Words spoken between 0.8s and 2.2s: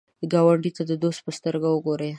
د دوست په سترګه وګوره